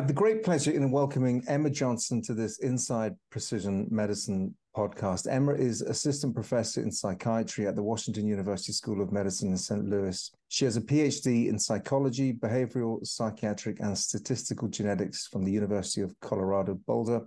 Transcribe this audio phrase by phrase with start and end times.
[0.00, 5.30] have the great pleasure in welcoming Emma Johnson to this Inside Precision Medicine podcast.
[5.30, 9.84] Emma is assistant professor in psychiatry at the Washington University School of Medicine in St.
[9.84, 10.30] Louis.
[10.48, 16.18] She has a PhD in psychology, behavioral, psychiatric, and statistical genetics from the University of
[16.20, 17.20] Colorado Boulder,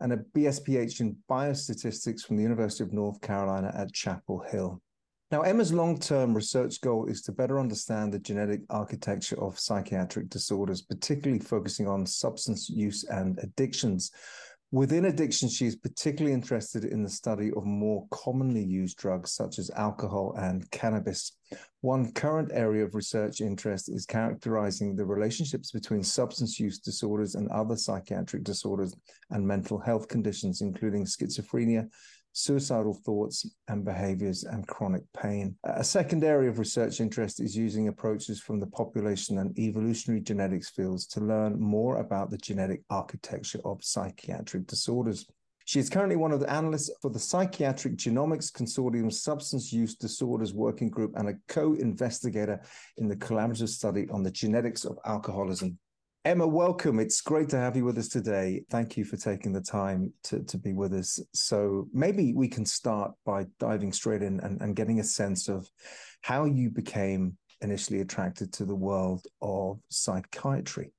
[0.00, 4.80] and a BSPH in biostatistics from the University of North Carolina at Chapel Hill.
[5.34, 10.30] Now, Emma's long term research goal is to better understand the genetic architecture of psychiatric
[10.30, 14.12] disorders, particularly focusing on substance use and addictions.
[14.70, 19.58] Within addiction, she is particularly interested in the study of more commonly used drugs such
[19.58, 21.32] as alcohol and cannabis.
[21.80, 27.48] One current area of research interest is characterizing the relationships between substance use disorders and
[27.48, 28.94] other psychiatric disorders
[29.30, 31.88] and mental health conditions, including schizophrenia,
[32.34, 35.56] suicidal thoughts and behaviors, and chronic pain.
[35.64, 40.68] A second area of research interest is using approaches from the population and evolutionary genetics
[40.68, 45.26] fields to learn more about the genetic architecture of psychiatric disorders.
[45.66, 50.52] She is currently one of the analysts for the Psychiatric Genomics Consortium Substance Use Disorders
[50.52, 52.60] Working Group and a co investigator
[52.98, 55.78] in the collaborative study on the genetics of alcoholism
[56.24, 57.00] Emma, welcome.
[57.00, 58.62] It's great to have you with us today.
[58.70, 61.20] Thank you for taking the time to, to be with us.
[61.34, 65.68] So, maybe we can start by diving straight in and, and getting a sense of
[66.22, 70.94] how you became initially attracted to the world of psychiatry.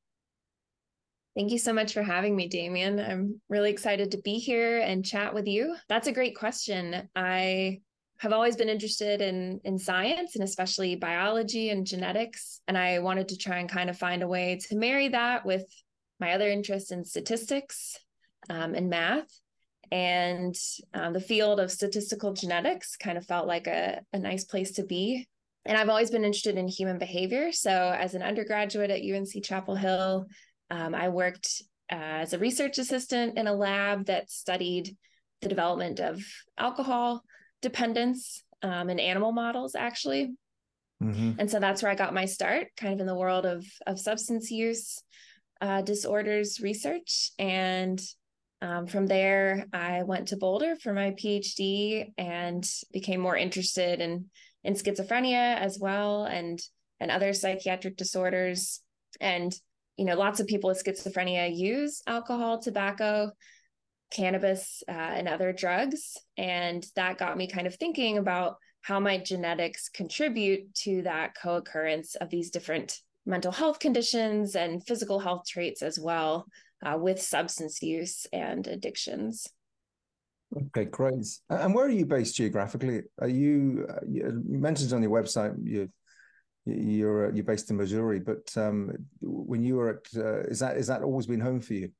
[1.36, 3.00] Thank you so much for having me, Damien.
[3.00, 5.76] I'm really excited to be here and chat with you.
[5.90, 7.09] That's a great question.
[7.16, 7.81] I
[8.19, 13.27] have always been interested in in science and especially biology and genetics and i wanted
[13.27, 15.66] to try and kind of find a way to marry that with
[16.19, 17.99] my other interests in statistics
[18.49, 19.27] um, and math.
[19.91, 20.55] And
[20.94, 24.83] um, the field of statistical genetics kind of felt like a, a nice place to
[24.83, 25.27] be.
[25.67, 27.52] And i've always been interested in human behavior.
[27.52, 30.25] So as an undergraduate at unc chapel hill
[30.72, 31.61] um, i worked
[31.91, 34.95] uh, as a research assistant in a lab that studied
[35.41, 36.23] the development of
[36.57, 37.23] alcohol
[37.66, 40.31] dependence um, in animal models, actually.
[41.02, 41.40] Mm-hmm.
[41.40, 44.00] And so that's where I got my start, kind of in the world of of
[44.00, 45.02] substance use
[45.59, 47.31] uh, disorders research.
[47.40, 48.00] And
[48.62, 54.26] um, from there, I went to Boulder for my PhD and became more interested in
[54.64, 56.59] in schizophrenia as well, and
[57.00, 58.80] and other psychiatric disorders.
[59.20, 59.52] And
[59.97, 63.32] you know, lots of people with schizophrenia use alcohol, tobacco,
[64.16, 66.18] cannabis uh, and other drugs.
[66.38, 71.56] And that got me kind of thinking about how my genetics contribute to that co
[71.56, 76.46] occurrence of these different mental health conditions and physical health traits as well
[76.86, 79.48] uh, with substance use and addictions.
[80.68, 81.26] Okay, great.
[81.50, 83.02] And where are you based geographically?
[83.20, 85.90] Are you, uh, you mentioned on your website you
[86.66, 90.88] you're you're based in Missouri, but um, when you were at uh, is that is
[90.88, 91.92] that always been home for you?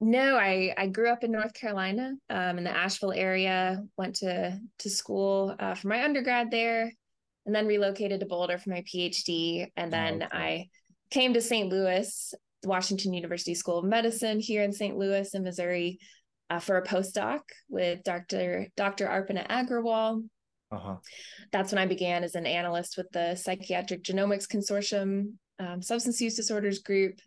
[0.00, 3.82] No, I I grew up in North Carolina, um, in the Asheville area.
[3.98, 6.90] Went to to school uh, for my undergrad there,
[7.44, 9.66] and then relocated to Boulder for my PhD.
[9.76, 10.36] And oh, then okay.
[10.36, 10.68] I
[11.10, 11.68] came to St.
[11.68, 12.34] Louis,
[12.64, 14.96] Washington University School of Medicine here in St.
[14.96, 15.98] Louis, in Missouri,
[16.48, 18.68] uh, for a postdoc with Dr.
[18.76, 19.06] Dr.
[19.06, 20.24] Arpana Agrawal.
[20.72, 20.96] Uh-huh.
[21.52, 26.36] That's when I began as an analyst with the Psychiatric Genomics Consortium um, Substance Use
[26.36, 27.18] Disorders Group,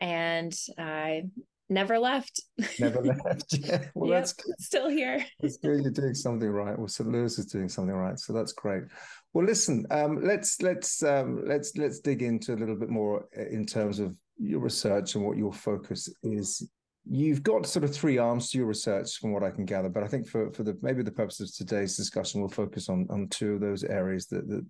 [0.00, 1.24] and I
[1.68, 2.40] never left.
[2.78, 3.54] Never left.
[3.58, 3.84] Yeah.
[3.94, 4.54] Well, yep, that's good.
[4.60, 5.24] still here.
[5.40, 5.82] It's good.
[5.82, 6.78] You're doing something right.
[6.78, 7.10] Well, St.
[7.10, 8.84] Louis is doing something right, so that's great.
[9.32, 13.46] Well, listen, um, let's let's um, let's let's dig into a little bit more uh,
[13.46, 16.68] in terms of your research and what your focus is.
[17.08, 19.88] You've got sort of three arms to your research, from what I can gather.
[19.88, 23.06] But I think for for the maybe the purpose of today's discussion, we'll focus on
[23.10, 24.64] on two of those areas that that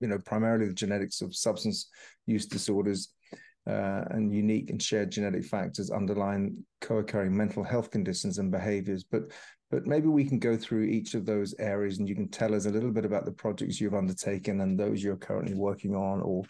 [0.00, 1.88] you know primarily the genetics of substance
[2.26, 3.12] use disorders
[3.66, 9.04] uh, and unique and shared genetic factors underlying co-occurring mental health conditions and behaviors.
[9.04, 9.30] But
[9.72, 12.66] but maybe we can go through each of those areas and you can tell us
[12.66, 16.44] a little bit about the projects you've undertaken and those you're currently working on or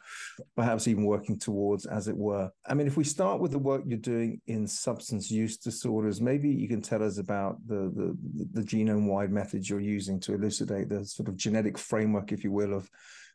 [0.57, 3.83] perhaps even working towards as it were i mean if we start with the work
[3.87, 8.17] you're doing in substance use disorders maybe you can tell us about the the,
[8.55, 12.51] the genome wide methods you're using to elucidate the sort of genetic framework if you
[12.51, 12.91] will of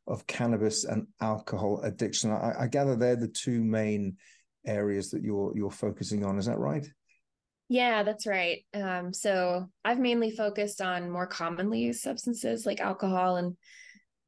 [0.07, 2.31] of cannabis and alcohol addiction.
[2.31, 4.18] I, I gather they're the two main
[4.65, 6.38] areas that you're you're focusing on.
[6.38, 6.88] Is that right?
[7.69, 8.65] Yeah, that's right.
[8.74, 13.57] Um, so I've mainly focused on more commonly used substances like alcohol and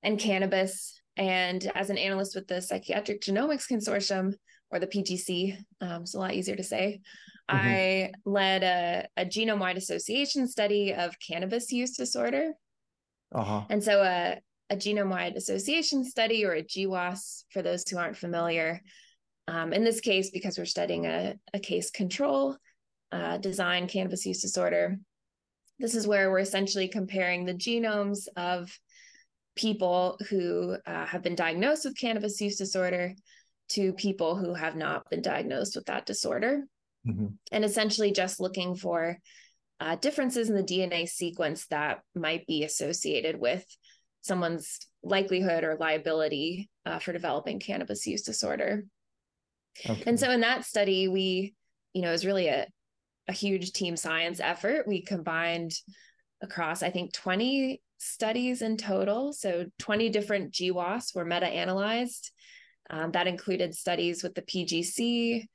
[0.03, 1.01] and cannabis.
[1.17, 4.33] And as an analyst with the Psychiatric Genomics Consortium,
[4.71, 7.01] or the PGC, um, it's a lot easier to say,
[7.49, 7.67] mm-hmm.
[7.67, 12.51] I led a, a genome wide association study of cannabis use disorder.
[13.33, 13.63] Uh-huh.
[13.69, 14.37] And so a,
[14.69, 18.81] a genome wide association study or a GWAS, for those who aren't familiar,
[19.47, 22.55] Um, in this case, because we're studying a, a case control
[23.11, 24.99] uh, design cannabis use disorder,
[25.79, 28.69] this is where we're essentially comparing the genomes of
[29.55, 33.15] people who uh, have been diagnosed with cannabis use disorder
[33.69, 36.65] to people who have not been diagnosed with that disorder.
[37.07, 37.27] Mm-hmm.
[37.51, 39.17] And essentially just looking for
[39.79, 43.65] uh, differences in the DNA sequence that might be associated with
[44.21, 48.83] someone's likelihood or liability uh, for developing cannabis use disorder.
[49.87, 50.03] Okay.
[50.05, 51.53] And so in that study, we,
[51.93, 52.67] you know, it was really a,
[53.27, 54.87] a huge team science effort.
[54.87, 55.71] We combined
[56.41, 59.33] across, I think, 20 studies in total.
[59.33, 62.31] So 20 different GWAS were meta analyzed.
[62.89, 65.45] Um, that included studies with the PGC,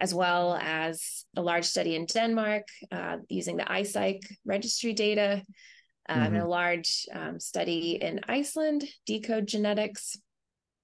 [0.00, 5.42] as well as a large study in Denmark uh, using the iPsych registry data,
[6.08, 6.34] um, mm-hmm.
[6.34, 10.16] and a large um, study in Iceland, Decode Genetics.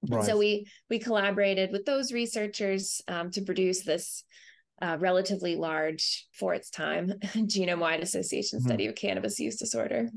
[0.09, 0.25] Right.
[0.25, 4.25] So we we collaborated with those researchers um, to produce this
[4.81, 8.69] uh, relatively large for its time genome-wide association mm-hmm.
[8.69, 10.09] study of cannabis use disorder.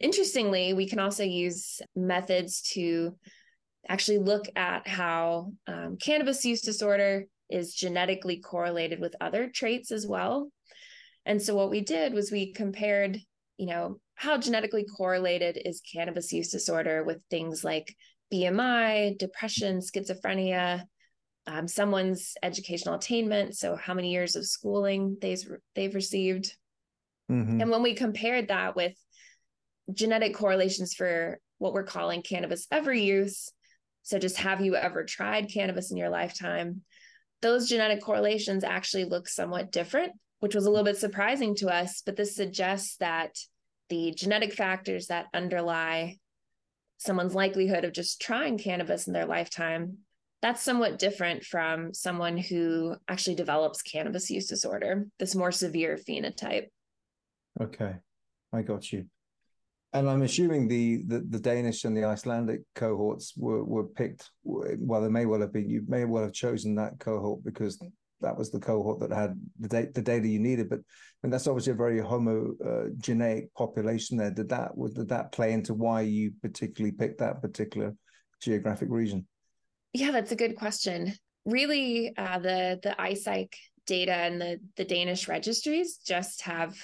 [0.00, 3.16] Interestingly, we can also use methods to
[3.88, 10.06] actually look at how um, cannabis use disorder is genetically correlated with other traits as
[10.06, 10.50] well.
[11.26, 13.18] And so what we did was we compared,
[13.56, 17.94] you know, how genetically correlated is cannabis use disorder with things like
[18.32, 20.84] BMI, depression, schizophrenia,
[21.46, 25.44] um, someone's educational attainment, so how many years of schooling they've
[25.74, 26.56] they've received.
[27.30, 27.60] Mm-hmm.
[27.60, 28.94] And when we compared that with
[29.92, 33.50] genetic correlations for what we're calling cannabis ever use,
[34.02, 36.82] so just have you ever tried cannabis in your lifetime?
[37.42, 42.02] Those genetic correlations actually look somewhat different, which was a little bit surprising to us,
[42.04, 43.36] but this suggests that
[43.88, 46.18] the genetic factors that underlie
[46.98, 49.98] someone's likelihood of just trying cannabis in their lifetime
[50.44, 56.66] that's somewhat different from someone who actually develops cannabis use disorder, this more severe phenotype.
[57.58, 57.94] Okay,
[58.52, 59.06] I got you.
[59.94, 64.30] And I'm assuming the, the, the Danish and the Icelandic cohorts were, were picked.
[64.42, 65.70] Well, they may well have been.
[65.70, 67.82] You may well have chosen that cohort because
[68.20, 70.68] that was the cohort that had the data, the data you needed.
[70.68, 70.80] But
[71.22, 74.30] and that's obviously a very homogeneous population there.
[74.30, 77.94] Did that did that play into why you particularly picked that particular
[78.40, 79.26] geographic region?
[79.92, 81.14] Yeah, that's a good question.
[81.44, 83.52] Really, uh, the the iPsych
[83.86, 86.74] data and the the Danish registries just have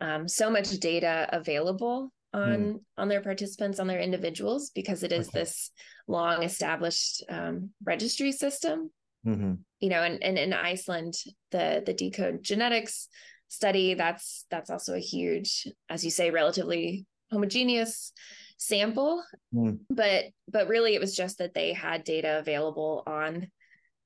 [0.00, 2.80] um, so much data available on mm.
[2.96, 5.40] on their participants on their individuals because it is okay.
[5.40, 5.70] this
[6.08, 8.90] long established um, registry system
[9.26, 9.54] mm-hmm.
[9.80, 11.14] you know and, and in iceland
[11.50, 13.08] the the decode genetics
[13.48, 18.12] study that's that's also a huge as you say relatively homogeneous
[18.58, 19.22] sample
[19.54, 19.78] mm.
[19.90, 23.48] but but really it was just that they had data available on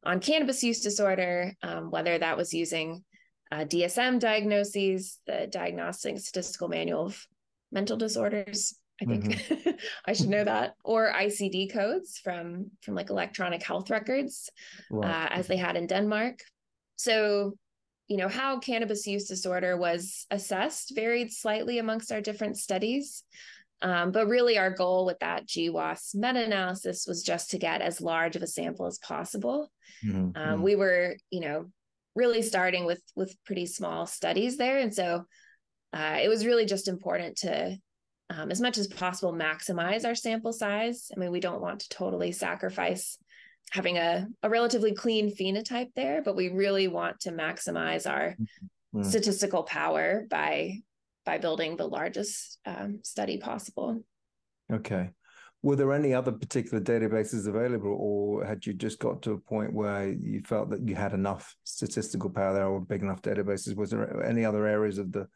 [0.05, 3.05] on cannabis use disorder um, whether that was using
[3.53, 7.27] uh, dsm diagnoses the diagnostic statistical manual of
[7.71, 9.71] mental disorders i think mm-hmm.
[10.07, 14.51] i should know that or icd codes from from like electronic health records
[14.91, 15.09] right.
[15.09, 16.41] uh, as they had in denmark
[16.97, 17.55] so
[18.09, 23.25] you know how cannabis use disorder was assessed varied slightly amongst our different studies
[23.83, 28.01] um, but really, our goal with that GWAS meta analysis was just to get as
[28.01, 29.71] large of a sample as possible.
[30.05, 30.31] Mm-hmm.
[30.35, 31.67] Um, we were, you know,
[32.15, 35.25] really starting with with pretty small studies there, and so
[35.93, 37.77] uh, it was really just important to,
[38.31, 41.11] um, as much as possible, maximize our sample size.
[41.15, 43.19] I mean, we don't want to totally sacrifice
[43.71, 49.03] having a, a relatively clean phenotype there, but we really want to maximize our mm-hmm.
[49.03, 50.79] statistical power by
[51.25, 54.05] by building the largest um, study possible.
[54.73, 55.11] Okay.
[55.63, 59.73] Were there any other particular databases available, or had you just got to a point
[59.73, 63.75] where you felt that you had enough statistical power there or big enough databases?
[63.75, 65.27] Was there any other areas of the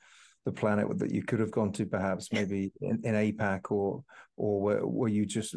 [0.44, 4.04] the planet that you could have gone to, perhaps maybe in, in APAC, or
[4.36, 5.54] or were, were you just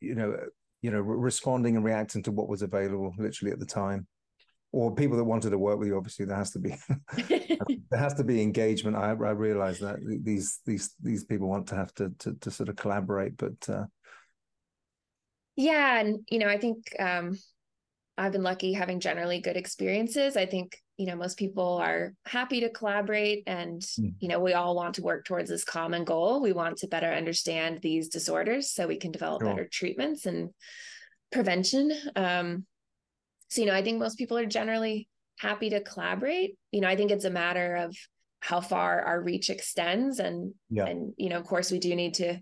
[0.00, 0.36] you know
[0.80, 4.06] you know responding and reacting to what was available literally at the time?
[4.72, 6.74] or people that wanted to work with you obviously there has to be
[7.28, 8.96] there has to be engagement.
[8.96, 12.68] I, I realize that these these these people want to have to to, to sort
[12.68, 13.84] of collaborate but uh...
[15.56, 17.38] yeah and you know i think um
[18.18, 20.36] i've been lucky having generally good experiences.
[20.36, 24.14] I think you know most people are happy to collaborate and mm.
[24.20, 27.12] you know we all want to work towards this common goal we want to better
[27.12, 30.50] understand these disorders so we can develop better treatments and
[31.30, 32.64] prevention um
[33.52, 36.56] so, you know, I think most people are generally happy to collaborate.
[36.70, 37.94] You know, I think it's a matter of
[38.40, 40.20] how far our reach extends.
[40.20, 40.86] And, yeah.
[40.86, 42.40] and, you know, of course, we do need to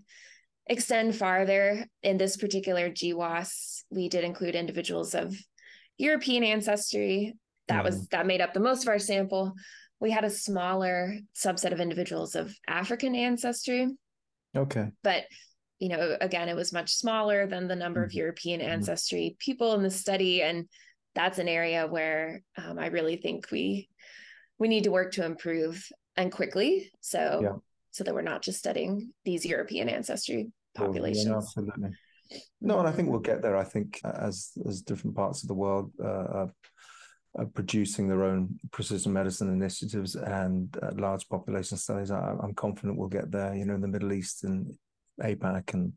[0.67, 1.85] extend farther.
[2.01, 5.35] In this particular GWAS, we did include individuals of,
[5.97, 7.35] European ancestry.
[7.67, 7.85] That mm-hmm.
[7.85, 9.53] was that made up the most of our sample.
[9.99, 13.87] We had a smaller subset of individuals of African ancestry.
[14.55, 14.91] Okay.
[15.03, 15.25] But
[15.79, 18.05] you know, again, it was much smaller than the number mm-hmm.
[18.05, 18.69] of European mm-hmm.
[18.69, 19.37] ancestry mm-hmm.
[19.39, 20.67] people in the study, and
[21.15, 23.89] that's an area where um, I really think we
[24.59, 25.83] we need to work to improve
[26.15, 26.91] and quickly.
[27.01, 27.55] So yeah.
[27.89, 31.27] so that we're not just studying these European ancestry populations.
[31.27, 31.89] Oh, yeah, absolutely.
[32.61, 33.57] No, and I think we'll get there.
[33.57, 36.53] I think as as different parts of the world uh, are,
[37.35, 42.97] are producing their own precision medicine initiatives and uh, large population studies, I, am confident
[42.97, 43.55] we'll get there.
[43.55, 44.73] You know, in the Middle East and
[45.21, 45.93] APAC and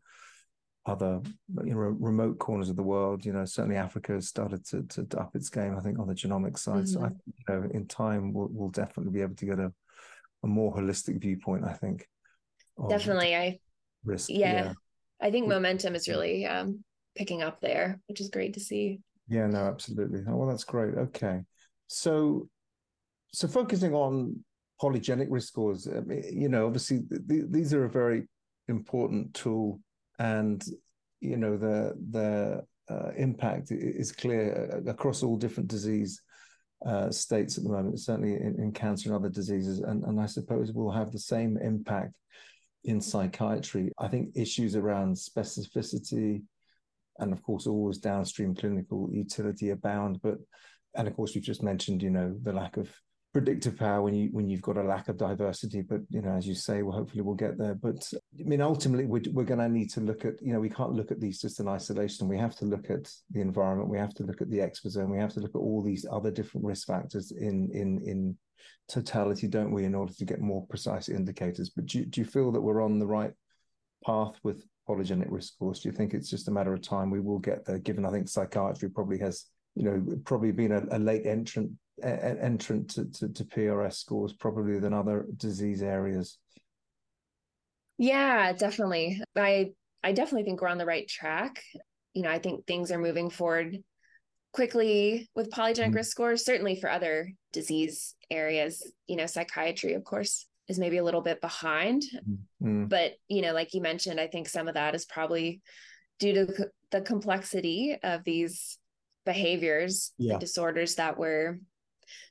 [0.87, 1.23] other
[1.65, 3.25] you know remote corners of the world.
[3.25, 5.77] You know, certainly Africa has started to, to, to up its game.
[5.77, 6.85] I think on the genomic side.
[6.85, 6.87] Mm-hmm.
[6.87, 9.73] So I, you know, in time we'll, we'll definitely be able to get a,
[10.43, 11.65] a more holistic viewpoint.
[11.65, 12.07] I think.
[12.89, 13.59] Definitely, I
[14.05, 14.31] risk.
[14.31, 14.73] Yeah, yeah,
[15.21, 16.85] I think momentum is really um,
[17.17, 19.01] picking up there, which is great to see.
[19.29, 20.21] Yeah, no, absolutely.
[20.29, 20.95] Oh, well, that's great.
[20.95, 21.41] Okay,
[21.87, 22.49] so
[23.33, 24.45] so focusing on
[24.81, 28.29] polygenic risk scores, I mean, you know, obviously th- these are a very
[28.69, 29.81] important tool,
[30.19, 30.63] and
[31.21, 36.21] you know the the uh, impact is clear across all different disease
[36.87, 37.99] uh, states at the moment.
[38.01, 41.57] Certainly in, in cancer and other diseases, and and I suppose will have the same
[41.57, 42.15] impact
[42.85, 43.91] in psychiatry.
[43.99, 46.43] I think issues around specificity
[47.19, 50.21] and, of course, always downstream clinical utility abound.
[50.23, 50.39] But,
[50.95, 52.95] and of course, you've just mentioned, you know, the lack of
[53.33, 56.47] predictive power when you when you've got a lack of diversity but you know as
[56.47, 59.69] you say well hopefully we'll get there but i mean ultimately we're, we're going to
[59.69, 62.39] need to look at you know we can't look at these just in isolation we
[62.39, 65.33] have to look at the environment we have to look at the exposome we have
[65.33, 68.37] to look at all these other different risk factors in in in
[68.89, 71.71] totality, don't we, in order to get more precise indicators?
[71.71, 73.33] But do, do you feel that we're on the right
[74.05, 75.81] path with polygenic risk scores?
[75.81, 77.79] Do you think it's just a matter of time we will get there?
[77.79, 81.73] Given I think psychiatry probably has, you know, probably been a, a late entrant
[82.03, 86.39] a, entrant to, to, to PRS scores probably than other disease areas.
[87.99, 89.21] Yeah, definitely.
[89.37, 89.73] I
[90.03, 91.63] I definitely think we're on the right track.
[92.13, 93.79] You know, I think things are moving forward
[94.53, 98.93] quickly with polygenic mm risk scores, certainly for other disease areas.
[99.07, 102.03] You know, psychiatry, of course, is maybe a little bit behind.
[102.63, 105.61] mm But, you know, like you mentioned, I think some of that is probably
[106.19, 108.79] due to the complexity of these
[109.27, 110.39] behaviors yeah.
[110.39, 111.59] disorders that we're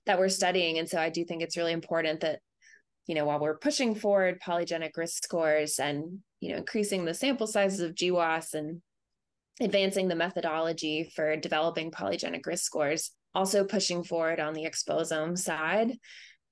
[0.05, 2.39] that we're studying and so i do think it's really important that
[3.07, 7.47] you know while we're pushing forward polygenic risk scores and you know increasing the sample
[7.47, 8.81] sizes of GWAS and
[9.61, 15.91] advancing the methodology for developing polygenic risk scores, also pushing forward on the exposome side,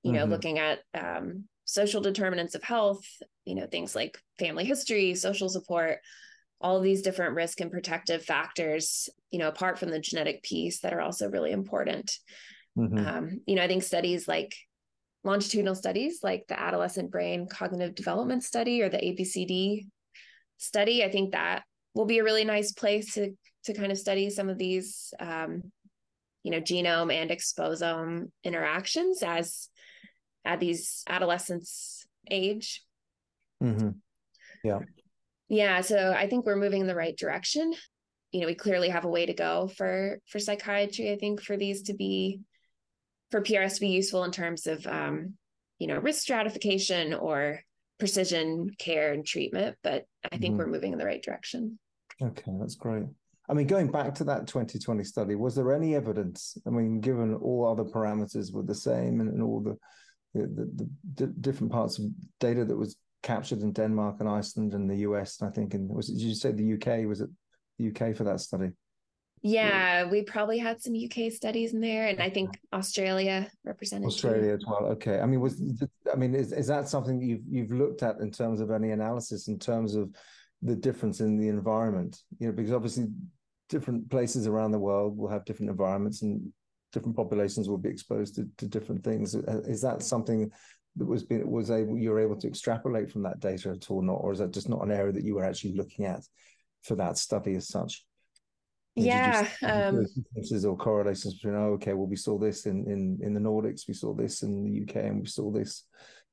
[0.02, 0.30] you know, mm-hmm.
[0.30, 3.04] looking at um, social determinants of health,
[3.44, 5.98] you know, things like family history, social support,
[6.60, 10.80] all of these different risk and protective factors, you know, apart from the genetic piece
[10.80, 12.18] that are also really important.
[12.78, 13.06] Mm-hmm.
[13.06, 14.54] Um, you know, I think studies like
[15.24, 19.86] longitudinal studies like the adolescent brain cognitive development study or the ABCD
[20.58, 21.62] study, I think that
[21.94, 23.32] will be a really nice place to
[23.64, 25.62] to kind of study some of these um,
[26.42, 29.68] you know genome and exposome interactions as
[30.44, 32.84] at these adolescents age
[33.62, 33.90] mm-hmm.
[34.64, 34.80] yeah
[35.48, 37.72] yeah so i think we're moving in the right direction
[38.30, 41.56] you know we clearly have a way to go for for psychiatry i think for
[41.56, 42.40] these to be
[43.30, 45.34] for prs to be useful in terms of um
[45.78, 47.60] you know risk stratification or
[47.98, 50.58] precision care and treatment but i think mm-hmm.
[50.58, 51.78] we're moving in the right direction
[52.22, 53.04] Okay, that's great.
[53.48, 56.56] I mean, going back to that 2020 study, was there any evidence?
[56.66, 59.76] I mean, given all other parameters were the same and, and all the
[60.34, 62.06] the, the, the different parts of
[62.40, 66.08] data that was captured in Denmark and Iceland and the US, I think, and was
[66.08, 67.06] it, did you say the UK?
[67.06, 67.30] Was it
[67.78, 68.70] the UK for that study?
[69.44, 74.06] Yeah, we probably had some UK studies in there, and I think Australia represented.
[74.06, 74.54] Australia too.
[74.54, 74.86] as well.
[74.92, 75.60] Okay, I mean, was
[76.12, 79.48] I mean, is, is that something you've you've looked at in terms of any analysis
[79.48, 80.14] in terms of
[80.62, 83.06] the difference in the environment you know because obviously
[83.68, 86.40] different places around the world will have different environments and
[86.92, 90.50] different populations will be exposed to, to different things uh, is that something
[90.96, 94.02] that was been was able you were able to extrapolate from that data at all
[94.02, 96.22] not or is that just not an area that you were actually looking at
[96.82, 98.04] for that study as such
[98.94, 103.32] yeah um differences or correlations between oh okay well we saw this in in in
[103.32, 105.86] the nordics we saw this in the uk and we saw this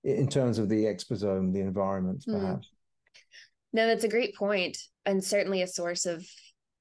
[0.03, 2.33] in terms of the exposome the environment hmm.
[2.33, 2.71] perhaps mm.
[3.71, 6.25] No, that's a great point, and certainly a source of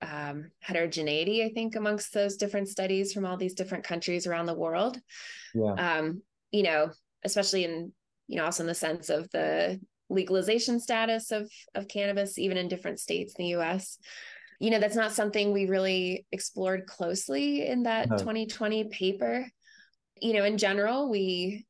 [0.01, 4.55] um, heterogeneity, I think, amongst those different studies from all these different countries around the
[4.55, 4.99] world.
[5.55, 5.73] Yeah.
[5.73, 6.91] Um, you know,
[7.25, 7.93] especially in,
[8.27, 12.69] you know, also in the sense of the legalization status of of cannabis, even in
[12.69, 13.99] different states in the US.
[14.61, 18.17] you know, that's not something we really explored closely in that no.
[18.17, 19.47] 2020 paper.
[20.21, 21.65] You know, in general, we,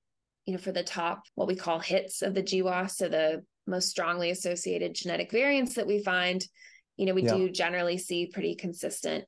[0.47, 3.91] you know, for the top, what we call hits of the GWAS, so the most
[3.91, 6.43] strongly associated genetic variants that we find,
[6.99, 7.35] you know, we yeah.
[7.35, 9.25] do generally see pretty consistent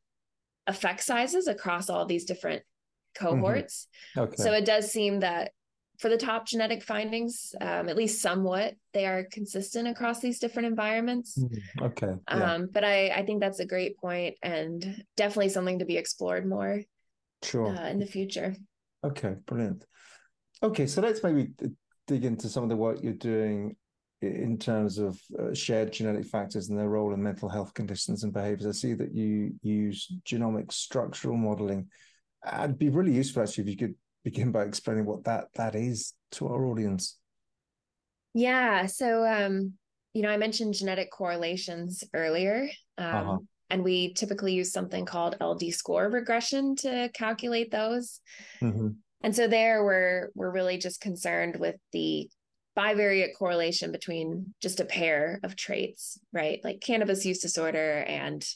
[0.67, 2.63] effect sizes across all these different
[3.17, 3.27] mm-hmm.
[3.27, 3.87] cohorts.
[4.17, 4.29] Mm-hmm.
[4.29, 4.43] Okay.
[4.43, 5.53] So it does seem that
[5.99, 10.67] for the top genetic findings, um, at least somewhat, they are consistent across these different
[10.67, 11.39] environments.
[11.39, 11.85] Mm-hmm.
[11.85, 12.13] Okay.
[12.29, 12.53] Yeah.
[12.53, 16.47] Um, but I, I think that's a great point and definitely something to be explored
[16.47, 16.81] more.
[17.43, 17.75] Sure.
[17.75, 18.55] Uh, in the future.
[19.03, 19.87] Okay, brilliant.
[20.63, 21.49] Okay, so let's maybe
[22.07, 23.77] dig into some of the work you're doing
[24.23, 28.33] in terms of uh, shared genetic factors and their role in mental health conditions and
[28.33, 28.67] behaviors.
[28.67, 31.89] I see that you use genomic structural modeling.
[32.47, 36.13] It'd be really useful actually if you could begin by explaining what that that is
[36.33, 37.17] to our audience.
[38.35, 38.87] Yeah.
[38.87, 39.73] So, um,
[40.13, 42.69] you know, I mentioned genetic correlations earlier.
[42.99, 43.39] Um, uh-huh.
[43.71, 48.21] And we typically use something called LD score regression to calculate those.
[48.61, 48.89] Mm-hmm.
[49.23, 52.29] And so there we're we're really just concerned with the
[52.77, 56.61] bivariate correlation between just a pair of traits, right?
[56.63, 58.47] Like cannabis use disorder and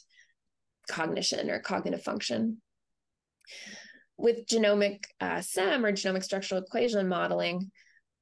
[0.89, 2.61] cognition or cognitive function
[4.17, 7.71] with genomic uh, SEM or genomic structural equation modeling,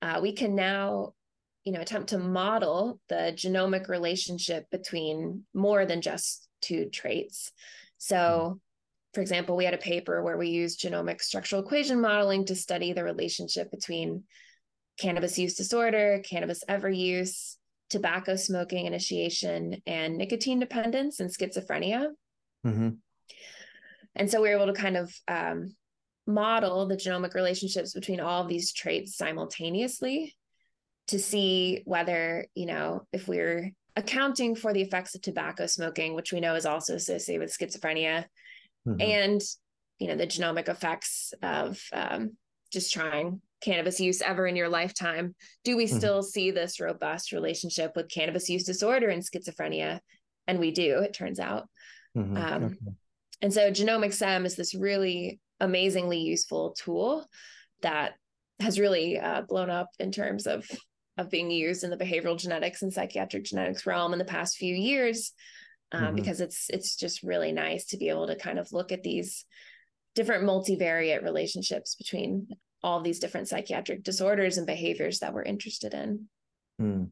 [0.01, 1.13] uh, we can now,
[1.63, 7.51] you know, attempt to model the genomic relationship between more than just two traits.
[7.99, 8.59] So,
[9.13, 12.93] for example, we had a paper where we used genomic structural equation modeling to study
[12.93, 14.23] the relationship between
[14.99, 17.57] cannabis use disorder, cannabis ever use,
[17.89, 22.07] tobacco smoking initiation, and nicotine dependence and schizophrenia.
[22.65, 22.89] Mm-hmm.
[24.15, 25.75] And so we were able to kind of um,
[26.27, 30.35] model the genomic relationships between all of these traits simultaneously
[31.07, 36.31] to see whether, you know, if we're accounting for the effects of tobacco smoking, which
[36.31, 38.25] we know is also associated with schizophrenia,
[38.87, 39.01] mm-hmm.
[39.01, 39.41] and,
[39.99, 42.37] you know, the genomic effects of um,
[42.71, 45.97] just trying cannabis use ever in your lifetime, do we mm-hmm.
[45.97, 49.99] still see this robust relationship with cannabis use disorder and schizophrenia?
[50.47, 51.67] And we do, it turns out.
[52.17, 52.37] Mm-hmm.
[52.37, 52.75] Um, okay.
[53.41, 57.25] And so genomic SEM is this really amazingly useful tool
[57.81, 58.13] that
[58.59, 60.65] has really uh, blown up in terms of
[61.17, 64.73] of being used in the behavioral genetics and psychiatric genetics realm in the past few
[64.73, 65.31] years
[65.91, 66.15] um, mm-hmm.
[66.15, 69.45] because it's it's just really nice to be able to kind of look at these
[70.15, 72.47] different multivariate relationships between
[72.83, 76.27] all these different psychiatric disorders and behaviors that we're interested in.
[76.81, 77.09] Mm.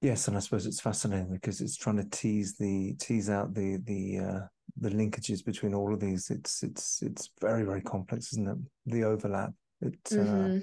[0.00, 3.78] Yes, and I suppose it's fascinating because it's trying to tease the tease out the
[3.84, 4.40] the uh,
[4.80, 6.30] the linkages between all of these.
[6.30, 8.56] It's it's it's very very complex, isn't it?
[8.86, 9.52] The overlap.
[9.80, 10.56] It uh, mm-hmm.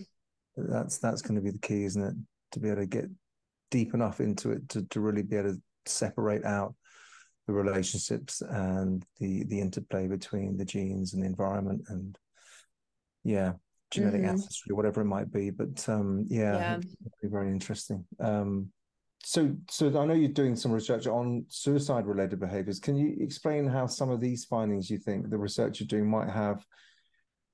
[0.61, 2.15] uh, that's that's going to be the key, isn't it?
[2.51, 3.05] To be able to get
[3.71, 6.75] deep enough into it to to really be able to separate out
[7.47, 12.17] the relationships and the the interplay between the genes and the environment and
[13.23, 13.53] yeah
[13.91, 14.29] genetic mm-hmm.
[14.29, 16.79] ancestry whatever it might be but um yeah, yeah.
[17.23, 18.69] very interesting um
[19.23, 22.79] so, so I know you're doing some research on suicide-related behaviors.
[22.79, 26.29] Can you explain how some of these findings you think the research you're doing might
[26.29, 26.65] have,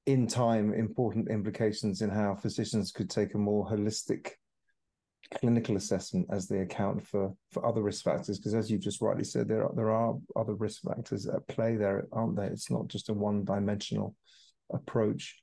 [0.05, 4.31] in time, important implications in how physicians could take a more holistic
[5.39, 8.37] clinical assessment as they account for for other risk factors?
[8.37, 11.75] Because as you just rightly said, there are, there are other risk factors at play
[11.75, 12.51] there, aren't there?
[12.51, 14.15] It's not just a one-dimensional
[14.71, 15.35] approach.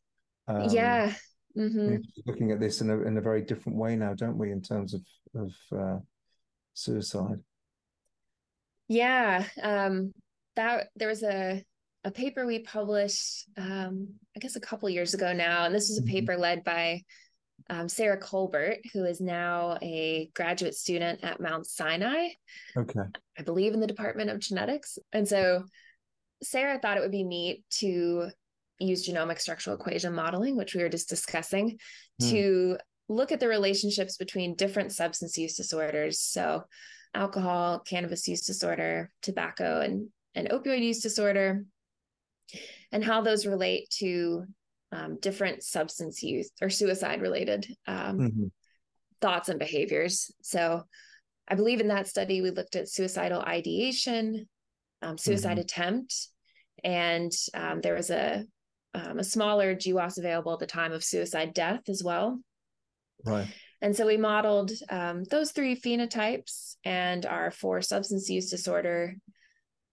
[0.48, 1.12] Um, yeah.
[1.57, 1.96] Mm-hmm.
[2.26, 4.50] Looking at this in a in a very different way now, don't we?
[4.50, 5.02] In terms of
[5.35, 5.98] of uh,
[6.72, 7.40] suicide?
[8.88, 10.12] Yeah, um,
[10.57, 11.62] that there was a
[12.05, 15.98] a paper we published, um, I guess, a couple years ago now, and this was
[15.98, 16.11] a mm-hmm.
[16.11, 17.02] paper led by
[17.70, 22.28] um, Sarah Colbert, who is now a graduate student at Mount Sinai.
[22.76, 23.00] Okay,
[23.38, 25.64] I believe in the Department of Genetics, and so
[26.42, 28.31] Sarah thought it would be neat to
[28.88, 31.79] use genomic structural equation modeling, which we were just discussing,
[32.21, 32.31] mm.
[32.31, 36.21] to look at the relationships between different substance use disorders.
[36.21, 36.64] So,
[37.14, 41.64] alcohol, cannabis use disorder, tobacco, and, and opioid use disorder,
[42.90, 44.45] and how those relate to
[44.92, 48.47] um, different substance use or suicide related um, mm-hmm.
[49.21, 50.31] thoughts and behaviors.
[50.42, 50.85] So,
[51.49, 54.49] I believe in that study, we looked at suicidal ideation,
[55.03, 55.61] um, suicide mm-hmm.
[55.61, 56.29] attempt,
[56.85, 58.45] and um, there was a
[58.94, 62.40] um, a smaller GWAS available at the time of suicide death as well.
[63.24, 63.48] Right.
[63.81, 69.16] And so we modeled um, those three phenotypes and our four substance use disorder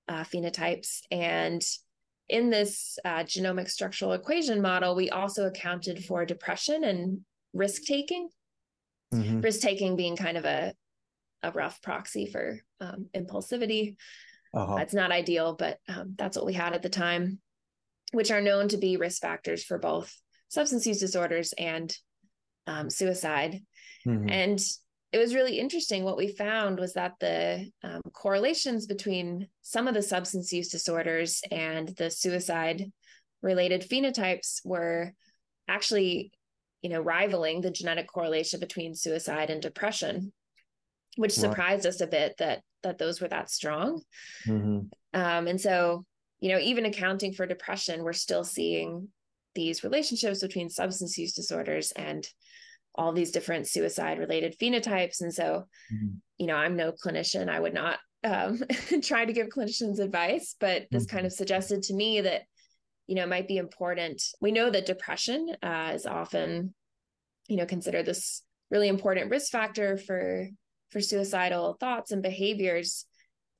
[0.07, 0.99] uh, phenotypes.
[1.09, 1.63] And
[2.27, 7.21] in this uh, genomic structural equation model, we also accounted for depression and
[7.53, 8.29] risk taking.
[9.11, 9.41] Mm-hmm.
[9.41, 10.73] Risk taking being kind of a,
[11.41, 13.95] a rough proxy for um, impulsivity.
[14.53, 14.75] Uh-huh.
[14.75, 17.39] It's not ideal, but um, that's what we had at the time,
[18.11, 20.13] which are known to be risk factors for both
[20.49, 21.95] substance use disorders and
[22.67, 23.61] um, suicide.
[24.05, 24.29] Mm-hmm.
[24.29, 24.59] And
[25.11, 26.03] it was really interesting.
[26.03, 31.41] What we found was that the um, correlations between some of the substance use disorders
[31.51, 32.91] and the suicide
[33.41, 35.13] related phenotypes were
[35.67, 36.31] actually,
[36.81, 40.31] you know, rivaling the genetic correlation between suicide and depression,
[41.15, 41.41] which wow.
[41.49, 44.01] surprised us a bit that that those were that strong.
[44.47, 44.79] Mm-hmm.
[45.19, 46.05] Um, and so,
[46.39, 49.09] you know, even accounting for depression, we're still seeing
[49.55, 52.27] these relationships between substance use disorders and
[52.95, 55.21] all these different suicide related phenotypes.
[55.21, 56.15] And so, mm-hmm.
[56.37, 57.49] you know, I'm no clinician.
[57.49, 58.61] I would not um,
[59.01, 61.15] try to give clinicians advice, but this mm-hmm.
[61.15, 62.43] kind of suggested to me that,
[63.07, 64.21] you know, it might be important.
[64.41, 66.73] We know that depression uh, is often,
[67.47, 70.47] you know, considered this really important risk factor for
[70.91, 73.05] for suicidal thoughts and behaviors.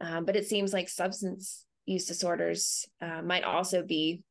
[0.02, 4.24] Um, but it seems like substance use disorders uh, might also be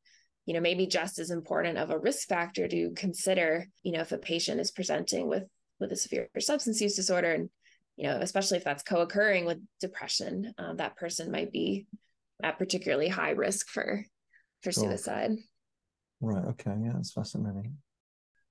[0.45, 4.11] you know maybe just as important of a risk factor to consider you know if
[4.11, 5.43] a patient is presenting with
[5.79, 7.49] with a severe substance use disorder and
[7.97, 11.85] you know especially if that's co-occurring with depression um, that person might be
[12.41, 14.03] at particularly high risk for
[14.61, 15.31] for suicide.
[16.21, 16.45] Right.
[16.45, 16.73] Okay.
[16.83, 17.77] Yeah that's fascinating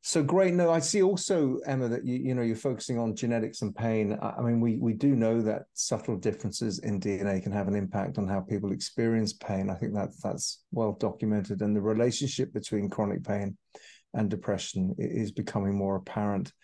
[0.09, 0.55] so great.
[0.55, 4.19] No, I see also, Emma, that you you know you're focusing on genetics and pain.
[4.23, 8.17] I mean, we we do know that subtle differences in DNA can have an impact
[8.17, 9.69] on how people experience pain.
[9.69, 13.59] I think that that's well documented, and the relationship between chronic pain
[14.15, 16.55] and depression is becoming more apparent.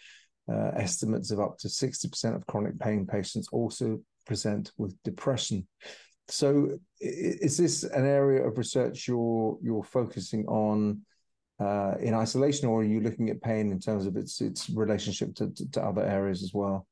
[0.51, 5.67] Uh, estimates of up to 60% of chronic pain patients also present with depression.
[6.29, 11.03] So, is this an area of research you're you're focusing on?
[11.61, 15.35] Uh, in isolation, or are you looking at pain in terms of its its relationship
[15.37, 16.87] to, to, to other areas as well?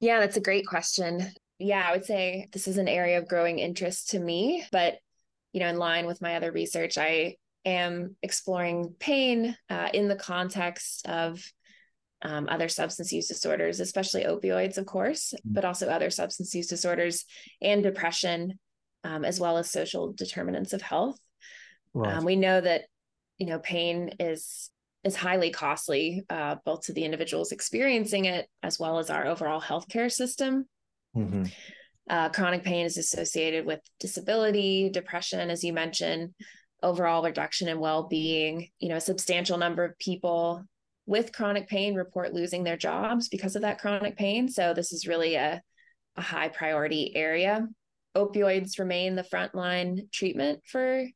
[0.00, 1.32] Yeah, that's a great question.
[1.58, 4.98] Yeah, I would say this is an area of growing interest to me, but
[5.52, 10.16] you know, in line with my other research, I am exploring pain uh, in the
[10.16, 11.42] context of
[12.22, 15.54] um, other substance use disorders, especially opioids, of course, mm-hmm.
[15.54, 17.24] but also other substance use disorders
[17.62, 18.58] and depression,
[19.04, 21.18] um, as well as social determinants of health.
[21.94, 22.14] Right.
[22.14, 22.82] Um, we know that
[23.38, 24.70] you know pain is
[25.04, 29.60] is highly costly uh, both to the individuals experiencing it as well as our overall
[29.60, 30.66] healthcare system.
[31.16, 31.44] Mm-hmm.
[32.10, 36.34] uh, chronic pain is associated with disability depression as you mentioned
[36.82, 38.68] overall reduction in well-being.
[38.78, 40.64] You know a substantial number of people
[41.06, 44.46] with chronic pain report losing their jobs because of that chronic pain.
[44.46, 45.62] So this is really a,
[46.16, 47.66] a high priority area.
[48.14, 51.06] Opioids remain the frontline treatment for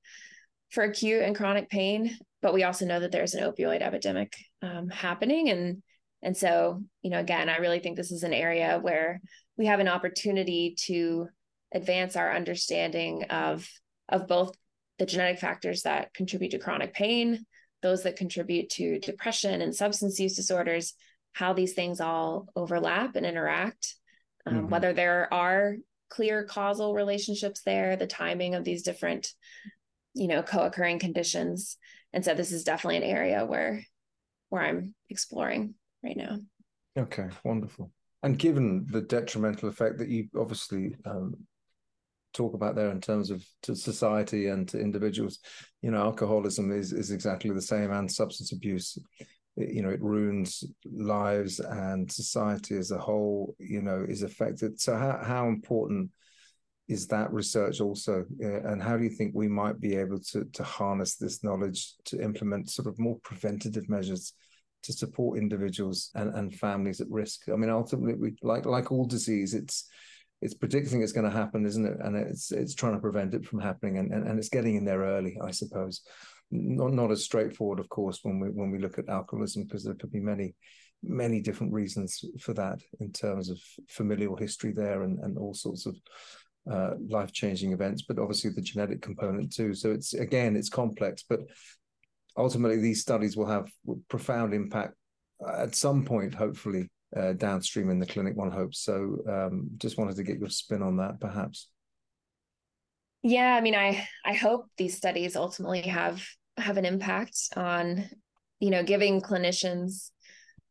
[0.72, 4.88] for acute and chronic pain, but we also know that there's an opioid epidemic um,
[4.88, 5.50] happening.
[5.50, 5.82] And
[6.22, 9.20] and so, you know, again, I really think this is an area where
[9.56, 11.28] we have an opportunity to
[11.74, 13.68] advance our understanding of
[14.08, 14.54] of both
[14.98, 17.44] the genetic factors that contribute to chronic pain,
[17.82, 20.94] those that contribute to depression and substance use disorders,
[21.32, 23.94] how these things all overlap and interact,
[24.46, 24.68] um, mm-hmm.
[24.68, 25.76] whether there are
[26.08, 29.32] clear causal relationships there, the timing of these different
[30.14, 31.76] you know co-occurring conditions.
[32.12, 33.84] And so this is definitely an area where
[34.50, 36.38] where i'm exploring right now.
[36.98, 37.90] Okay wonderful.
[38.22, 41.34] And given the detrimental effect that you obviously um,
[42.32, 45.38] talk about there in terms of to society and to individuals
[45.82, 48.96] you know alcoholism is is exactly the same and substance abuse
[49.56, 54.80] you know it ruins lives and society as a whole you know is affected.
[54.80, 56.10] So how, how important
[56.92, 60.44] is that research also uh, and how do you think we might be able to
[60.52, 64.34] to harness this knowledge to implement sort of more preventative measures
[64.82, 67.48] to support individuals and, and families at risk?
[67.48, 69.88] I mean ultimately we, like like all disease it's
[70.42, 71.96] it's predicting it's going to happen isn't it?
[72.00, 74.84] And it's it's trying to prevent it from happening and, and, and it's getting in
[74.84, 76.02] there early i suppose.
[76.50, 79.94] Not not as straightforward of course when we when we look at alcoholism because there
[79.94, 80.54] could be many
[81.02, 85.86] many different reasons for that in terms of familial history there and, and all sorts
[85.86, 85.96] of
[86.70, 89.74] uh, life changing events, but obviously the genetic component too.
[89.74, 91.40] So it's again, it's complex, but
[92.36, 93.70] ultimately these studies will have
[94.08, 94.94] profound impact
[95.56, 98.36] at some point, hopefully uh, downstream in the clinic.
[98.36, 98.80] One hopes.
[98.80, 101.68] So um, just wanted to get your spin on that, perhaps.
[103.22, 106.24] Yeah, I mean, I I hope these studies ultimately have
[106.56, 108.08] have an impact on,
[108.60, 110.10] you know, giving clinicians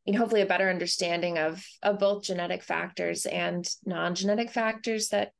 [0.05, 5.31] you know, hopefully a better understanding of of both genetic factors and non-genetic factors that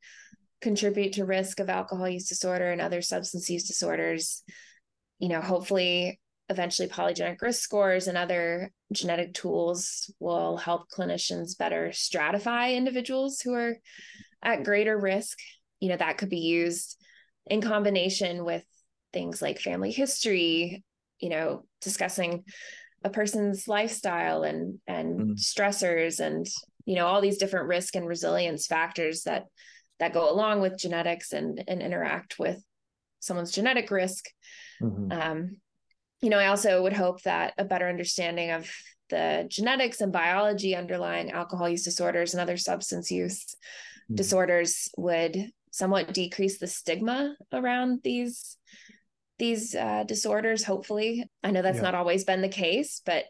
[0.62, 4.44] contribute to risk of alcohol use disorder and other substance use disorders
[5.20, 6.20] you know hopefully
[6.50, 13.54] eventually polygenic risk scores and other genetic tools will help clinicians better stratify individuals who
[13.54, 13.78] are
[14.44, 15.38] at greater risk
[15.82, 16.98] you know, that could be used
[17.48, 18.64] in combination with
[19.12, 20.84] things like family history,
[21.20, 22.46] you know, discussing
[23.04, 25.34] a person's lifestyle and and mm.
[25.34, 26.46] stressors and
[26.86, 29.46] you know all these different risk and resilience factors that
[30.02, 32.62] that go along with genetics and and interact with
[33.20, 34.26] someone's genetic risk
[34.82, 35.12] mm-hmm.
[35.12, 35.58] um,
[36.22, 38.70] you know i also would hope that a better understanding of
[39.10, 44.16] the genetics and biology underlying alcohol use disorders and other substance use mm-hmm.
[44.16, 48.58] disorders would somewhat decrease the stigma around these
[49.38, 51.84] these uh, disorders hopefully i know that's yeah.
[51.84, 53.26] not always been the case but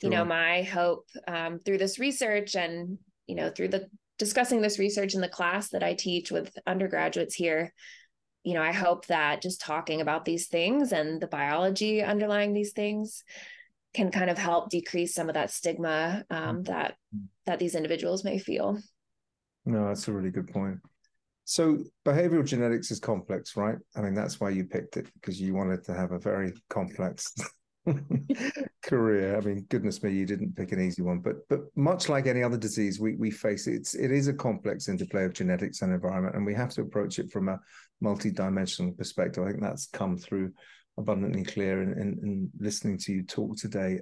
[0.00, 0.08] sure.
[0.08, 3.86] you know my hope um, through this research and you know through the
[4.18, 7.72] discussing this research in the class that i teach with undergraduates here
[8.42, 12.72] you know i hope that just talking about these things and the biology underlying these
[12.72, 13.22] things
[13.94, 16.62] can kind of help decrease some of that stigma um, mm-hmm.
[16.64, 16.96] that
[17.46, 18.78] that these individuals may feel
[19.64, 20.78] no that's a really good point
[21.48, 23.78] so behavioral genetics is complex, right?
[23.94, 27.32] I mean, that's why you picked it because you wanted to have a very complex
[28.82, 29.36] career.
[29.36, 31.18] I mean, goodness me, you didn't pick an easy one.
[31.18, 34.88] But but much like any other disease we we face, it's it is a complex
[34.88, 37.58] interplay of genetics and environment, and we have to approach it from a
[38.00, 39.44] multi-dimensional perspective.
[39.44, 40.52] I think that's come through
[40.98, 43.98] abundantly clear in, in, in listening to you talk today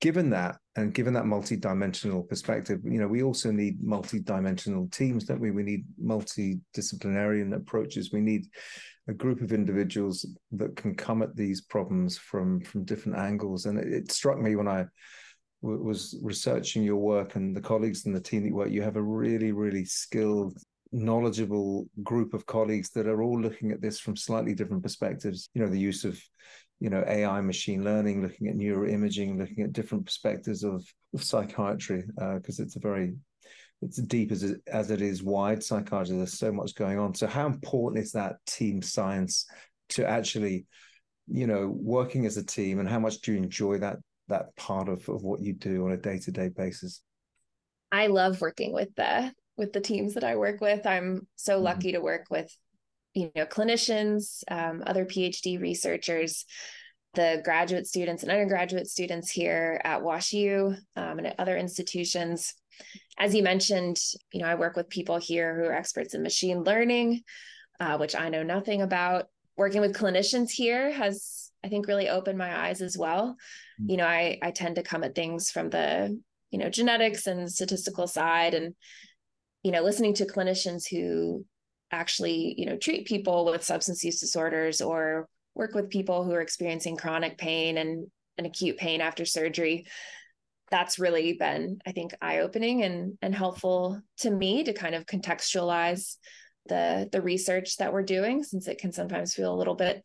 [0.00, 5.40] given that and given that multi-dimensional perspective you know we also need multi-dimensional teams don't
[5.40, 8.46] we we need multidisciplinary approaches we need
[9.08, 13.66] a group of individuals that can come at these problems from from different angles.
[13.66, 14.84] And it, it struck me when I
[15.62, 18.82] w- was researching your work and the colleagues and the team that you work you
[18.82, 20.58] have a really really skilled
[20.92, 25.48] knowledgeable group of colleagues that are all looking at this from slightly different perspectives.
[25.54, 26.20] You know the use of
[26.80, 32.04] you know AI, machine learning, looking at neuroimaging, looking at different perspectives of, of psychiatry
[32.34, 33.14] because uh, it's a very
[33.80, 36.16] it's deep as it, as it is wide psychiatry.
[36.16, 37.14] There's so much going on.
[37.14, 39.46] So how important is that team science
[39.90, 40.66] to actually,
[41.28, 44.88] you know, working as a team, and how much do you enjoy that that part
[44.88, 47.02] of, of what you do on a day to day basis?
[47.90, 50.86] I love working with the with the teams that I work with.
[50.86, 51.64] I'm so mm-hmm.
[51.64, 52.54] lucky to work with
[53.14, 56.44] you know clinicians um, other phd researchers
[57.14, 62.54] the graduate students and undergraduate students here at WashU um, and at other institutions.
[63.18, 63.98] As you mentioned,
[64.32, 67.22] you know, I work with people here who are experts in machine learning,
[67.80, 69.26] uh, which I know nothing about.
[69.56, 73.36] Working with clinicians here has, I think, really opened my eyes as well.
[73.80, 73.90] Mm-hmm.
[73.90, 77.50] You know, I I tend to come at things from the you know genetics and
[77.50, 78.76] statistical side, and
[79.64, 81.44] you know, listening to clinicians who
[81.90, 85.26] actually you know treat people with substance use disorders or
[85.58, 88.06] work with people who are experiencing chronic pain and,
[88.38, 89.86] and acute pain after surgery.
[90.70, 96.16] That's really been i think eye-opening and and helpful to me to kind of contextualize
[96.66, 100.04] the the research that we're doing since it can sometimes feel a little bit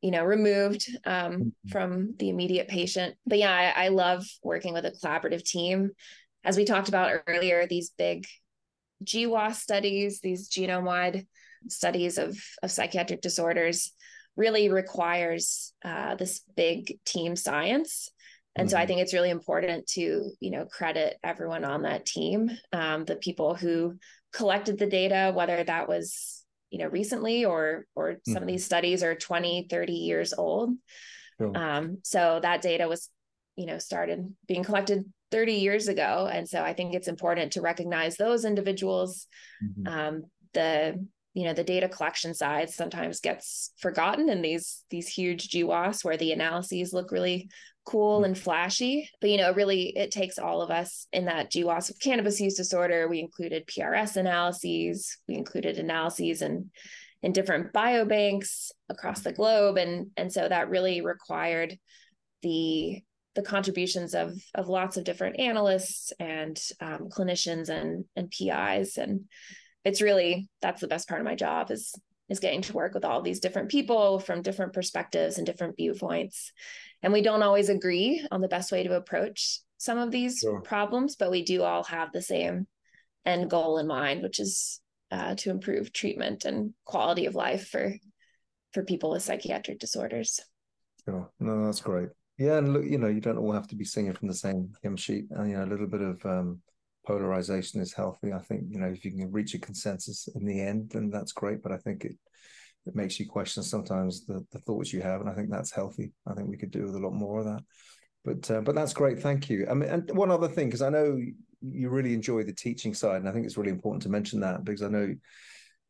[0.00, 1.68] you know removed um, mm-hmm.
[1.70, 3.16] from the immediate patient.
[3.26, 5.90] But yeah I, I love working with a collaborative team.
[6.44, 8.26] As we talked about earlier these big
[9.04, 11.26] GWAS studies, these genome wide
[11.68, 13.92] studies of, of psychiatric disorders,
[14.38, 18.08] really requires uh, this big team science.
[18.54, 18.70] And mm-hmm.
[18.70, 18.86] so I mm-hmm.
[18.86, 23.54] think it's really important to, you know, credit everyone on that team, um, the people
[23.56, 23.98] who
[24.32, 28.32] collected the data, whether that was, you know, recently or or mm-hmm.
[28.32, 30.70] some of these studies are 20, 30 years old.
[31.38, 31.56] Cool.
[31.56, 33.10] Um, so that data was,
[33.56, 37.60] you know, started being collected 30 years ago and so i think it's important to
[37.60, 39.26] recognize those individuals
[39.62, 39.86] mm-hmm.
[39.86, 40.22] um,
[40.54, 41.06] the
[41.38, 46.16] you know the data collection side sometimes gets forgotten in these these huge GWAS where
[46.16, 47.48] the analyses look really
[47.86, 49.08] cool and flashy.
[49.20, 52.56] But you know really it takes all of us in that GWAS of cannabis use
[52.56, 53.06] disorder.
[53.06, 55.16] We included PRS analyses.
[55.28, 56.72] We included analyses in
[57.22, 59.76] in different biobanks across the globe.
[59.76, 61.78] And and so that really required
[62.42, 63.00] the
[63.36, 69.26] the contributions of of lots of different analysts and um, clinicians and and PIs and
[69.84, 71.94] it's really that's the best part of my job is
[72.28, 76.52] is getting to work with all these different people from different perspectives and different viewpoints.
[77.02, 80.60] And we don't always agree on the best way to approach some of these sure.
[80.60, 82.66] problems but we do all have the same
[83.24, 87.94] end goal in mind which is uh, to improve treatment and quality of life for
[88.72, 90.40] for people with psychiatric disorders.
[91.04, 91.30] Sure.
[91.40, 92.08] No that's great.
[92.38, 94.72] Yeah and look you know you don't all have to be singing from the same
[94.82, 96.60] hymn sheet and you know a little bit of um
[97.08, 98.32] polarization is healthy.
[98.34, 101.32] I think you know if you can reach a consensus in the end, then that's
[101.32, 101.62] great.
[101.62, 102.16] But I think it
[102.86, 106.12] it makes you question sometimes the the thoughts you have, and I think that's healthy.
[106.26, 107.62] I think we could do with a lot more of that.
[108.24, 109.20] But uh, but that's great.
[109.20, 109.66] Thank you.
[109.70, 111.18] I mean, and one other thing because I know
[111.62, 114.64] you really enjoy the teaching side, and I think it's really important to mention that
[114.64, 115.14] because I know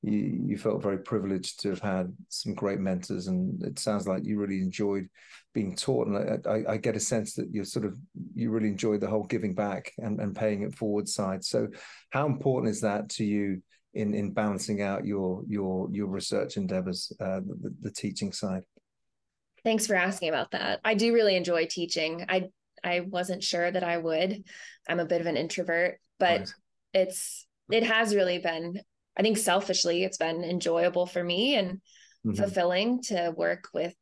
[0.02, 4.24] you, you felt very privileged to have had some great mentors, and it sounds like
[4.24, 5.08] you really enjoyed
[5.54, 6.06] being taught.
[6.06, 7.98] And I, I get a sense that you're sort of
[8.34, 11.44] you really enjoyed the whole giving back and, and paying it forward side.
[11.44, 11.68] So,
[12.10, 13.62] how important is that to you
[13.94, 18.62] in in balancing out your your your research endeavors, uh, the, the teaching side?
[19.64, 20.80] Thanks for asking about that.
[20.84, 22.24] I do really enjoy teaching.
[22.28, 22.50] I
[22.84, 24.44] I wasn't sure that I would.
[24.88, 26.52] I'm a bit of an introvert, but
[26.94, 28.80] it's it has really been
[29.18, 31.80] I think selfishly it's been enjoyable for me and
[32.26, 32.34] mm-hmm.
[32.34, 33.94] fulfilling to work with,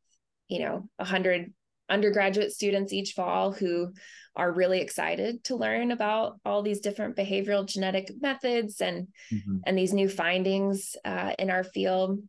[0.47, 1.53] you know, a hundred
[1.89, 3.93] undergraduate students each fall who
[4.35, 9.57] are really excited to learn about all these different behavioral genetic methods and mm-hmm.
[9.65, 12.19] and these new findings uh, in our field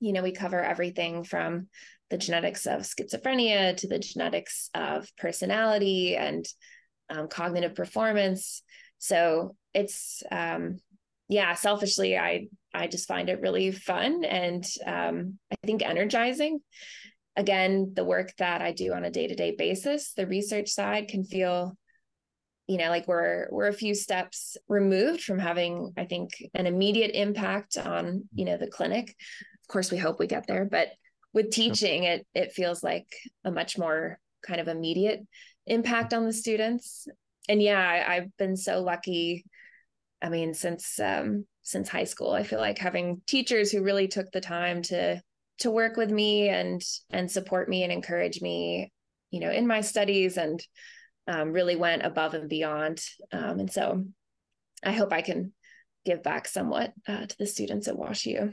[0.00, 1.68] you know we cover everything from
[2.10, 6.46] the genetics of schizophrenia to the genetics of personality and
[7.10, 8.62] um, cognitive performance
[8.98, 10.78] so it's um,
[11.32, 16.60] yeah, selfishly, I I just find it really fun and um, I think energizing.
[17.36, 21.08] Again, the work that I do on a day to day basis, the research side
[21.08, 21.74] can feel,
[22.66, 27.12] you know, like we're we're a few steps removed from having, I think, an immediate
[27.14, 29.08] impact on you know the clinic.
[29.08, 30.88] Of course, we hope we get there, but
[31.32, 33.08] with teaching, it it feels like
[33.42, 35.20] a much more kind of immediate
[35.66, 37.08] impact on the students.
[37.48, 39.46] And yeah, I, I've been so lucky
[40.22, 44.30] I mean, since um, since high school, I feel like having teachers who really took
[44.30, 45.20] the time to
[45.58, 46.80] to work with me and
[47.10, 48.92] and support me and encourage me,
[49.30, 50.64] you know, in my studies and
[51.26, 53.04] um, really went above and beyond.
[53.32, 54.04] Um, and so,
[54.84, 55.52] I hope I can
[56.04, 58.52] give back somewhat uh, to the students at WashU.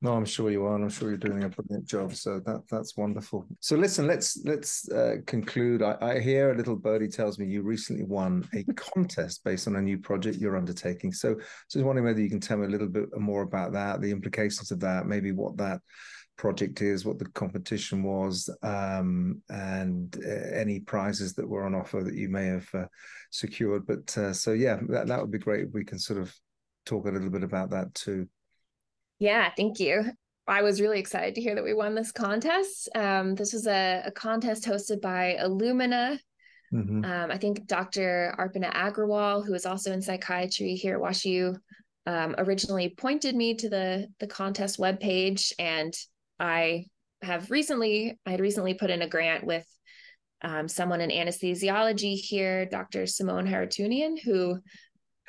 [0.00, 2.14] No, I'm sure you are, and I'm sure you're doing a brilliant job.
[2.14, 3.46] So that that's wonderful.
[3.58, 5.82] So listen, let's let's uh, conclude.
[5.82, 9.74] I, I, hear a little birdie tells me you recently won a contest based on
[9.74, 11.12] a new project you're undertaking.
[11.12, 11.34] So
[11.68, 14.70] just wondering whether you can tell me a little bit more about that, the implications
[14.70, 15.80] of that, maybe what that
[16.36, 22.04] project is, what the competition was, um, and uh, any prizes that were on offer
[22.04, 22.84] that you may have uh,
[23.32, 23.84] secured.
[23.84, 26.32] But uh, so yeah, that that would be great if we can sort of
[26.86, 28.28] talk a little bit about that too.
[29.18, 30.04] Yeah, thank you.
[30.46, 32.88] I was really excited to hear that we won this contest.
[32.94, 36.18] Um, this was a, a, contest hosted by Illumina.
[36.72, 37.04] Mm-hmm.
[37.04, 38.34] Um, I think Dr.
[38.38, 41.56] Arpana Agrawal, who is also in psychiatry here at WashU,
[42.06, 45.94] um, originally pointed me to the the contest webpage, and
[46.40, 46.86] I
[47.20, 49.66] have recently I had recently put in a grant with
[50.40, 53.06] um, someone in anesthesiology here, Dr.
[53.06, 54.58] Simone Haroutunian, who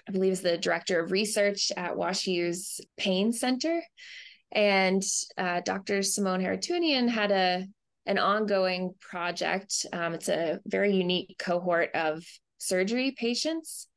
[0.09, 3.79] I believe is the director of research at WashU's Pain Center.
[4.51, 5.03] And
[5.37, 6.01] uh, Dr.
[6.01, 7.67] Simone Haroutunian had a
[8.07, 9.85] an ongoing project.
[9.93, 12.23] Um, it's a very unique cohort of
[12.57, 13.87] surgery patients.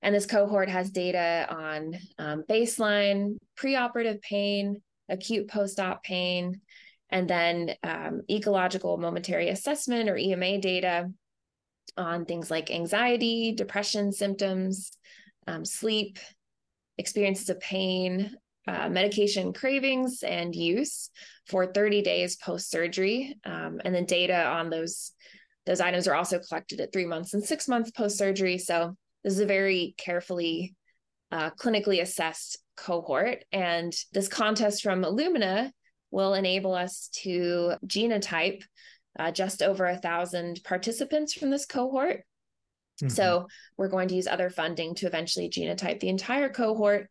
[0.00, 6.62] And this cohort has data on um, baseline preoperative pain, acute post op pain,
[7.10, 11.10] and then um, ecological momentary assessment or EMA data
[11.98, 14.92] on things like anxiety, depression symptoms,
[15.50, 16.18] um, sleep,
[16.98, 18.34] experiences of pain,
[18.68, 21.10] uh, medication cravings and use
[21.48, 23.36] for 30 days post surgery.
[23.44, 25.12] Um, and then data on those
[25.66, 28.58] those items are also collected at three months and six months post surgery.
[28.58, 30.74] So this is a very carefully
[31.30, 33.44] uh, clinically assessed cohort.
[33.52, 35.70] And this contest from Illumina
[36.10, 38.62] will enable us to genotype
[39.18, 42.24] uh, just over a thousand participants from this cohort
[43.02, 43.08] Mm-hmm.
[43.08, 47.08] So we're going to use other funding to eventually genotype the entire cohort.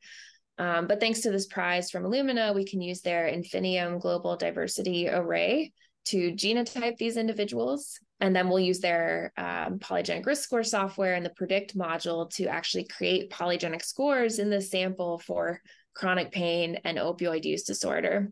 [0.58, 5.08] Um, but thanks to this prize from Illumina, we can use their Infinium Global Diversity
[5.08, 5.72] Array
[6.06, 8.00] to genotype these individuals.
[8.20, 12.48] And then we'll use their um, polygenic risk score software and the predict module to
[12.48, 15.62] actually create polygenic scores in the sample for
[15.94, 18.32] chronic pain and opioid use disorder.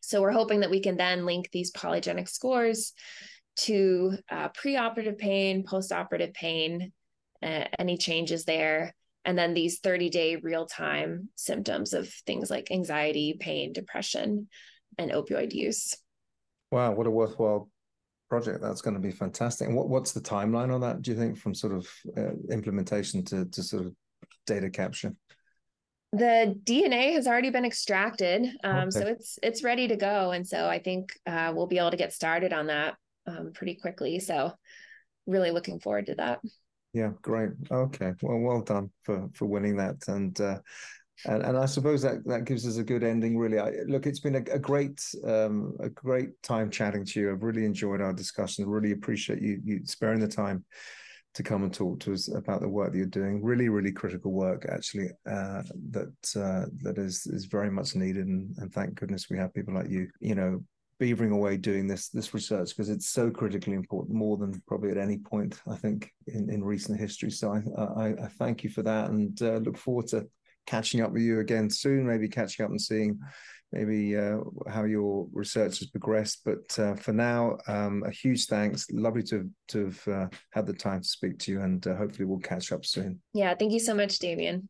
[0.00, 2.94] So we're hoping that we can then link these polygenic scores
[3.64, 6.92] to uh, preoperative pain, postoperative pain,
[7.42, 8.94] uh, any changes there,
[9.24, 14.48] and then these 30 day real time symptoms of things like anxiety, pain, depression,
[14.98, 15.96] and opioid use.
[16.70, 17.68] Wow, what a worthwhile
[18.28, 18.62] project.
[18.62, 19.68] That's going to be fantastic.
[19.68, 23.24] And what, what's the timeline on that, do you think, from sort of uh, implementation
[23.26, 23.94] to, to sort of
[24.46, 25.14] data capture?
[26.12, 28.90] the DNA has already been extracted, um, okay.
[28.90, 31.96] so it's it's ready to go, and so I think uh, we'll be able to
[31.96, 32.96] get started on that
[33.30, 34.18] um, pretty quickly.
[34.18, 34.52] So
[35.26, 36.40] really looking forward to that.
[36.92, 37.50] Yeah, great.
[37.70, 40.58] Okay, well, well done for for winning that, and uh,
[41.24, 43.38] and and I suppose that that gives us a good ending.
[43.38, 47.30] Really, I, look, it's been a, a great um, a great time chatting to you.
[47.30, 48.68] I've really enjoyed our discussion.
[48.68, 50.64] Really appreciate you you sparing the time
[51.34, 53.40] to come and talk to us about the work that you're doing.
[53.40, 58.26] Really, really critical work, actually, uh, that uh, that is is very much needed.
[58.26, 60.64] And, and thank goodness we have people like you, you know,
[61.00, 64.98] beavering away doing this this research because it's so critically important, more than probably at
[64.98, 67.30] any point I think in, in recent history.
[67.30, 70.26] So I, I, I thank you for that, and uh, look forward to
[70.66, 72.06] catching up with you again soon.
[72.06, 73.18] Maybe catching up and seeing
[73.72, 74.38] maybe uh,
[74.68, 76.42] how your research has progressed.
[76.44, 78.86] But uh, for now, um, a huge thanks.
[78.90, 82.26] Lovely to to have uh, had the time to speak to you, and uh, hopefully
[82.26, 83.20] we'll catch up soon.
[83.32, 84.68] Yeah, thank you so much, Damien.